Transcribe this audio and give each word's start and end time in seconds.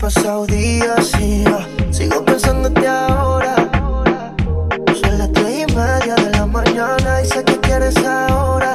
pasado 0.00 0.46
días 0.46 1.12
y 1.20 1.44
yo 1.44 1.58
sigo 1.90 2.24
pensándote 2.24 2.88
ahora. 2.88 3.54
Son 4.98 5.18
las 5.18 5.30
tres 5.32 5.66
y 5.68 5.74
media 5.74 6.14
de 6.14 6.30
la 6.30 6.46
mañana 6.46 7.20
y 7.22 7.26
sé 7.26 7.44
que 7.44 7.58
quieres 7.58 7.96
ahora. 7.98 8.74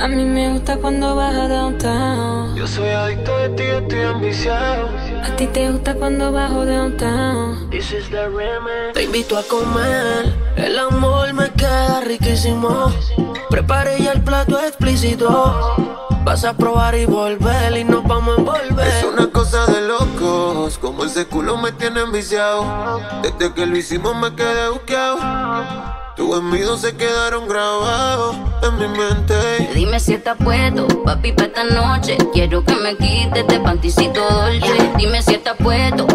A 0.00 0.08
mí 0.08 0.24
me 0.24 0.50
gusta 0.54 0.78
cuando 0.78 1.14
vas 1.14 1.34
a 1.34 1.46
downtown. 1.46 2.56
Yo 2.56 2.66
soy 2.66 2.88
adicto 2.88 3.36
de 3.36 3.50
ti, 3.50 3.62
estoy 3.64 4.00
ambiciado. 4.00 4.88
A 5.22 5.36
ti 5.36 5.46
te 5.48 5.70
gusta 5.70 5.94
cuando 5.94 6.32
bajo 6.32 6.64
downtown. 6.64 7.68
This 7.70 7.92
is 7.92 8.08
the 8.08 8.28
remix. 8.28 8.94
Te 8.94 9.02
invito 9.04 9.36
a 9.36 9.42
comer. 9.42 10.34
El 10.56 10.78
amor 10.78 11.34
me 11.34 11.50
queda 11.50 12.00
riquísimo. 12.00 12.90
Prepare 13.50 14.02
ya 14.02 14.12
el 14.12 14.22
plato 14.22 14.58
explícito. 14.58 15.81
Vas 16.32 16.44
a 16.44 16.56
probar 16.56 16.94
y 16.94 17.04
volver 17.04 17.76
y 17.76 17.84
nos 17.84 18.04
vamos 18.04 18.38
a 18.38 18.40
envolver. 18.40 18.86
Es 18.86 19.04
una 19.04 19.30
cosa 19.30 19.66
de 19.66 19.82
locos, 19.82 20.78
como 20.78 21.04
ese 21.04 21.26
culo 21.26 21.58
me 21.58 21.72
tiene 21.72 22.00
enviciado. 22.00 23.02
Desde 23.22 23.52
que 23.52 23.66
lo 23.66 23.76
hicimos 23.76 24.16
me 24.16 24.34
quedé 24.34 24.70
buqueado. 24.70 25.18
Tus 26.16 26.38
envidios 26.38 26.80
se 26.80 26.96
quedaron 26.96 27.46
grabados 27.46 28.34
en 28.62 28.78
mi 28.78 28.88
mente. 28.88 29.34
Dime 29.74 30.00
si 30.00 30.14
estás 30.14 30.38
puesto, 30.42 30.86
papi, 31.04 31.32
para 31.32 31.48
esta 31.48 31.64
noche. 31.64 32.16
Quiero 32.32 32.64
que 32.64 32.76
me 32.76 32.96
quites 32.96 33.36
este 33.36 33.60
panticito 33.60 34.22
dolce. 34.22 34.90
Dime 34.96 35.20
si 35.20 35.34
estás 35.34 35.56
puesto, 35.58 36.06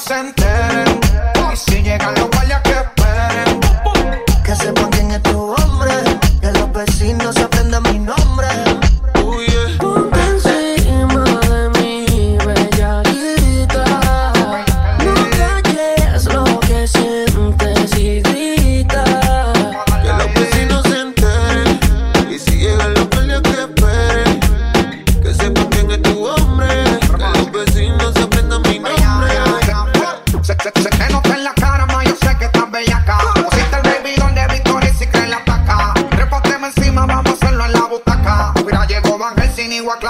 se 0.00 0.18
enteren. 0.18 1.00
Y 1.52 1.56
si 1.56 1.82
llegan 1.82 2.14
los 2.14 2.30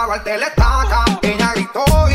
la 0.07 0.47
estaca. 0.47 1.05
Ella 1.23 1.53
gritó 1.55 2.10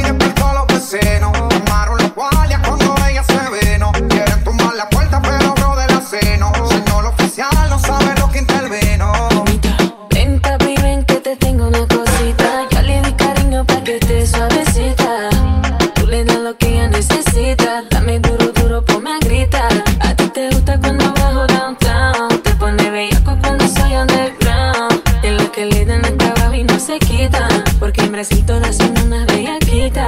hombrecito 28.16 28.56
haciendo 28.64 29.04
una 29.04 29.26
bellaquita. 29.26 30.08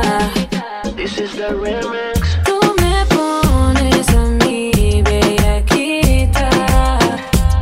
This 0.95 1.17
is 1.17 1.35
the 1.35 1.49
remix. 1.49 2.41
Tú 2.45 2.57
me 2.79 3.05
pones 3.13 4.07
a 4.07 4.45
mí 4.45 5.01
bellaquita. 5.03 6.49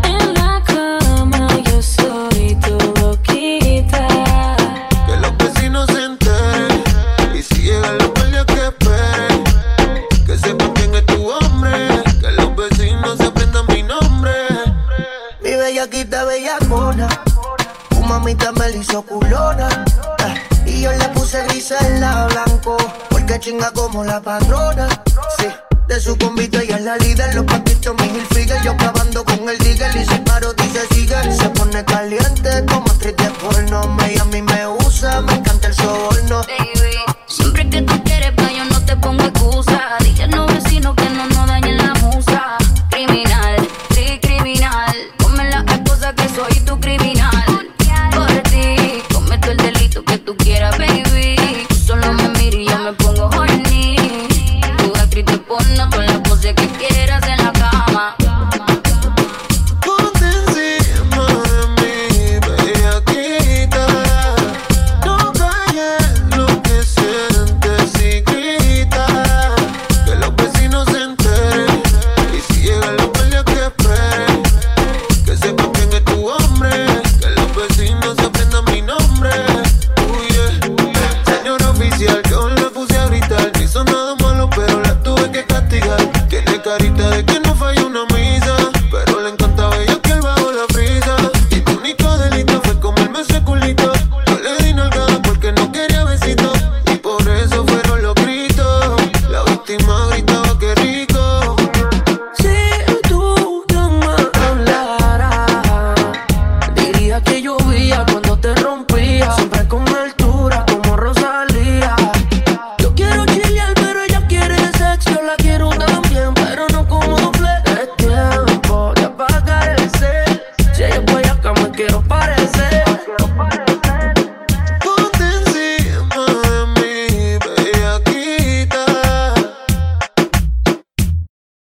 En 0.04 0.34
la 0.36 0.62
cama 0.64 1.48
yo 1.64 1.82
soy 1.82 2.56
tu 2.62 2.78
boquita. 3.02 4.08
Que 5.08 5.18
los 5.18 5.36
vecinos 5.36 5.88
se 5.88 6.04
enteren. 6.04 6.84
Y 7.34 7.42
si 7.42 7.64
llegan 7.64 7.98
los 7.98 8.14
guardias 8.14 8.46
que 8.46 8.68
esperen. 8.68 9.44
Que 10.28 10.38
sepan 10.38 10.72
quién 10.74 10.94
es 10.94 11.06
tu 11.08 11.28
hombre. 11.28 12.04
Que 12.22 12.32
los 12.34 12.56
vecinos 12.56 13.18
se 13.18 13.26
aprendan 13.26 13.66
mi 13.70 13.82
nombre. 13.82 14.32
Mi 15.42 15.56
bellaquita 15.56 16.24
bellacona. 16.26 17.10
Tu 17.90 18.00
mamita 18.02 18.52
me 18.52 18.70
la 18.70 18.78
hizo 18.78 19.02
culona 19.02 19.86
chinga 23.46 23.72
como 23.74 24.04
la 24.04 24.20
patrona. 24.20 24.90
Sí, 25.38 25.46
de 25.88 26.00
su 26.00 26.18
convito 26.18 26.60
ella 26.60 26.78
es 26.78 26.84
la 26.84 26.98
líder. 26.98 27.36
Los 27.36 27.46
paquitos 27.46 27.94
mi 28.00 28.08
Hilfiger, 28.08 28.60
yo 28.64 28.72
acabando 28.72 29.24
con 29.24 29.48
el 29.48 29.58
digger. 29.60 29.96
Y 29.96 30.04
se 30.04 30.18
paro, 30.20 30.52
dice 30.54 30.82
sigue. 30.90 31.32
Se 31.32 31.48
pone 31.50 31.86
caliente 31.86 32.66
como 32.68 32.88
actriz 32.88 33.16
de 33.18 33.30
porno. 33.40 33.88
Me 33.90 34.14
y 34.14 34.18
a 34.18 34.26
mí 34.26 34.42
me 34.42 34.68
usa, 34.68 35.22
me 35.22 35.34
encanta 35.34 35.68
el 35.68 35.76
soborno. 35.76 36.42
Baby, 36.48 36.98
siempre 37.28 37.70
que 37.70 37.84
tú 37.84 38.04
quieres, 38.04 38.32
pa' 38.32 38.52
yo 38.52 38.66
no 38.66 38.84
te 38.84 38.96
pongo 38.96 39.24
excusa. 39.24 39.80
Dile 40.00 40.28
no 40.28 40.48
vecino 40.48 40.96
que 40.96 41.08
no 41.12 41.28
nos 41.28 41.48
dañen 41.48 41.78
la 41.78 41.94
musa. 42.02 42.58
Criminal, 42.90 43.68
sí, 43.94 44.20
criminal. 44.24 44.96
Ponme 45.20 45.48
la 45.52 45.64
esposa 45.72 46.16
que 46.16 46.28
soy 46.30 46.62
tu 46.62 46.80
criminal. 46.80 47.25